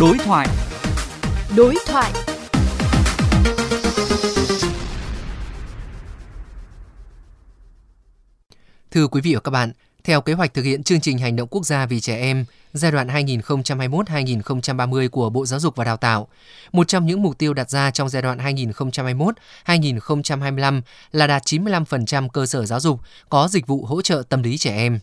[0.00, 0.48] Đối thoại.
[1.56, 2.12] Đối thoại.
[8.90, 9.72] Thưa quý vị và các bạn,
[10.04, 12.92] theo kế hoạch thực hiện chương trình hành động quốc gia vì trẻ em giai
[12.92, 16.28] đoạn 2021-2030 của Bộ Giáo dục và Đào tạo,
[16.72, 18.38] một trong những mục tiêu đặt ra trong giai đoạn
[19.66, 20.80] 2021-2025
[21.12, 24.76] là đạt 95% cơ sở giáo dục có dịch vụ hỗ trợ tâm lý trẻ
[24.76, 24.98] em.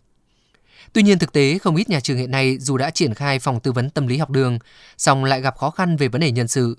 [0.93, 3.59] Tuy nhiên thực tế không ít nhà trường hiện nay dù đã triển khai phòng
[3.59, 4.59] tư vấn tâm lý học đường,
[4.97, 6.77] song lại gặp khó khăn về vấn đề nhân sự.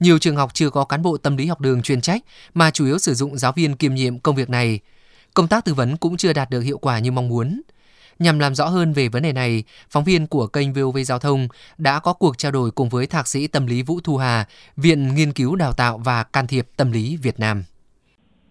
[0.00, 2.22] Nhiều trường học chưa có cán bộ tâm lý học đường chuyên trách
[2.54, 4.80] mà chủ yếu sử dụng giáo viên kiêm nhiệm công việc này.
[5.34, 7.62] Công tác tư vấn cũng chưa đạt được hiệu quả như mong muốn.
[8.18, 11.48] Nhằm làm rõ hơn về vấn đề này, phóng viên của kênh VOV Giao thông
[11.78, 14.44] đã có cuộc trao đổi cùng với Thạc sĩ tâm lý Vũ Thu Hà,
[14.76, 17.64] Viện Nghiên cứu Đào tạo và Can thiệp Tâm lý Việt Nam.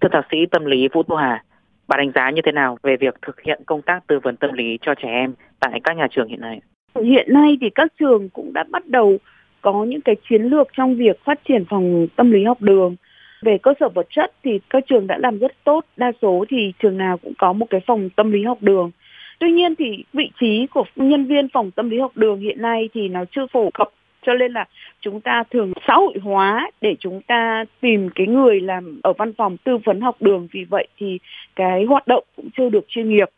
[0.01, 1.43] Thưa Thạc sĩ tâm lý Vũ Thu Hà,
[1.89, 4.53] bạn đánh giá như thế nào về việc thực hiện công tác tư vấn tâm
[4.53, 6.59] lý cho trẻ em tại các nhà trường hiện nay?
[7.03, 9.17] Hiện nay thì các trường cũng đã bắt đầu
[9.61, 12.95] có những cái chiến lược trong việc phát triển phòng tâm lý học đường.
[13.41, 16.73] Về cơ sở vật chất thì các trường đã làm rất tốt, đa số thì
[16.79, 18.91] trường nào cũng có một cái phòng tâm lý học đường.
[19.39, 22.89] Tuy nhiên thì vị trí của nhân viên phòng tâm lý học đường hiện nay
[22.93, 23.89] thì nó chưa phổ cập
[24.21, 24.65] cho nên là
[25.01, 29.33] chúng ta thường xã hội hóa để chúng ta tìm cái người làm ở văn
[29.33, 30.47] phòng tư vấn học đường.
[30.51, 31.19] Vì vậy thì
[31.55, 33.29] cái hoạt động cũng chưa được chuyên nghiệp.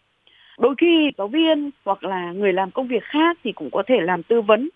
[0.59, 4.01] Đôi khi giáo viên hoặc là người làm công việc khác thì cũng có thể
[4.01, 4.69] làm tư vấn.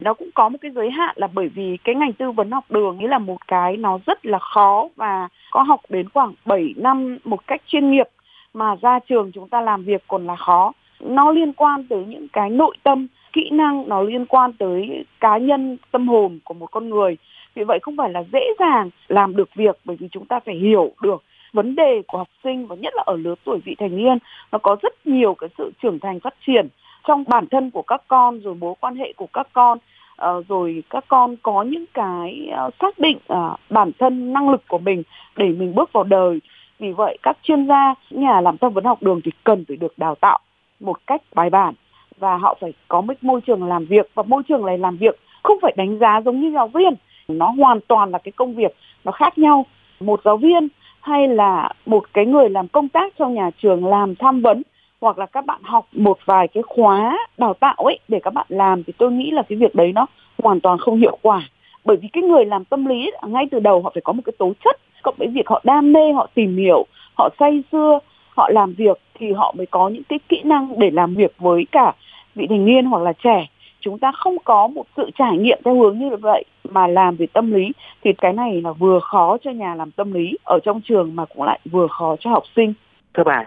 [0.00, 2.64] Nó cũng có một cái giới hạn là bởi vì cái ngành tư vấn học
[2.70, 6.74] đường ấy là một cái nó rất là khó và có học đến khoảng 7
[6.76, 8.08] năm một cách chuyên nghiệp
[8.54, 10.72] mà ra trường chúng ta làm việc còn là khó.
[11.00, 15.38] Nó liên quan tới những cái nội tâm kỹ năng nó liên quan tới cá
[15.38, 17.16] nhân, tâm hồn của một con người.
[17.54, 20.54] Vì vậy không phải là dễ dàng làm được việc bởi vì chúng ta phải
[20.54, 23.96] hiểu được vấn đề của học sinh và nhất là ở lứa tuổi vị thành
[23.96, 24.18] niên.
[24.52, 26.68] Nó có rất nhiều cái sự trưởng thành phát triển
[27.08, 29.78] trong bản thân của các con, rồi mối quan hệ của các con
[30.16, 34.62] ờ, rồi các con có những cái ờ, xác định ờ, bản thân năng lực
[34.68, 35.02] của mình
[35.36, 36.40] để mình bước vào đời.
[36.78, 39.98] Vì vậy các chuyên gia, nhà làm tâm vấn học đường thì cần phải được
[39.98, 40.38] đào tạo
[40.80, 41.74] một cách bài bản
[42.18, 45.20] và họ phải có một môi trường làm việc và môi trường này làm việc
[45.42, 46.94] không phải đánh giá giống như giáo viên.
[47.28, 49.66] Nó hoàn toàn là cái công việc nó khác nhau.
[50.00, 50.68] Một giáo viên
[51.00, 54.62] hay là một cái người làm công tác trong nhà trường làm tham vấn
[55.00, 58.46] hoặc là các bạn học một vài cái khóa đào tạo ấy để các bạn
[58.48, 60.06] làm thì tôi nghĩ là cái việc đấy nó
[60.42, 61.42] hoàn toàn không hiệu quả.
[61.84, 64.32] Bởi vì cái người làm tâm lý ngay từ đầu họ phải có một cái
[64.38, 67.98] tố chất cộng với việc họ đam mê, họ tìm hiểu, họ say sưa
[68.34, 71.66] họ làm việc thì họ mới có những cái kỹ năng để làm việc với
[71.72, 71.92] cả
[72.34, 73.46] vị thành niên hoặc là trẻ
[73.80, 77.26] chúng ta không có một sự trải nghiệm theo hướng như vậy mà làm về
[77.26, 77.72] tâm lý
[78.04, 81.24] thì cái này là vừa khó cho nhà làm tâm lý ở trong trường mà
[81.24, 82.74] cũng lại vừa khó cho học sinh.
[83.14, 83.44] Thưa bà,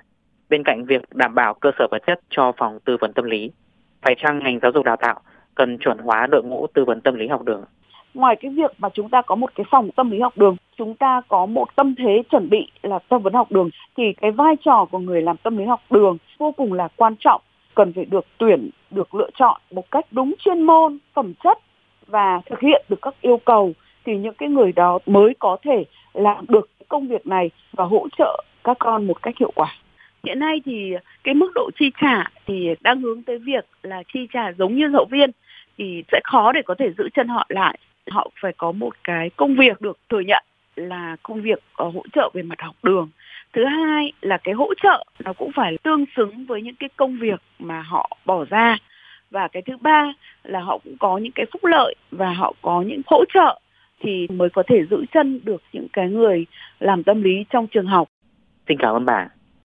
[0.49, 3.51] bên cạnh việc đảm bảo cơ sở vật chất cho phòng tư vấn tâm lý,
[4.01, 5.19] phải chăng ngành giáo dục đào tạo
[5.55, 7.63] cần chuẩn hóa đội ngũ tư vấn tâm lý học đường?
[8.13, 10.95] Ngoài cái việc mà chúng ta có một cái phòng tâm lý học đường, chúng
[10.95, 14.55] ta có một tâm thế chuẩn bị là tâm vấn học đường thì cái vai
[14.65, 17.41] trò của người làm tâm lý học đường vô cùng là quan trọng
[17.75, 21.57] cần phải được tuyển, được lựa chọn một cách đúng chuyên môn, phẩm chất
[22.07, 23.73] và thực hiện được các yêu cầu
[24.05, 25.83] thì những cái người đó mới có thể
[26.13, 29.75] làm được công việc này và hỗ trợ các con một cách hiệu quả.
[30.23, 30.93] Hiện nay thì
[31.23, 34.89] cái mức độ chi trả thì đang hướng tới việc là chi trả giống như
[34.93, 35.31] giáo viên
[35.77, 37.77] thì sẽ khó để có thể giữ chân họ lại.
[38.09, 40.43] Họ phải có một cái công việc được thừa nhận
[40.77, 43.09] là công việc ờ, hỗ trợ về mặt học đường
[43.53, 47.17] thứ hai là cái hỗ trợ nó cũng phải tương xứng với những cái công
[47.19, 48.77] việc mà họ bỏ ra
[49.31, 52.81] và cái thứ ba là họ cũng có những cái phúc lợi và họ có
[52.81, 53.59] những hỗ trợ
[53.99, 56.45] thì mới có thể giữ chân được những cái người
[56.79, 58.07] làm tâm lý trong trường học.
[58.67, 59.27] Xin cảm ơn bà.